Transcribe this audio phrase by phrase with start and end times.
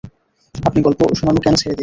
[0.55, 1.79] আপনি গল্প শুনানো কেন ছেড়ে দিয়েছেন?